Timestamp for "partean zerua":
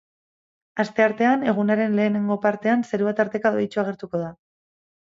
2.49-3.17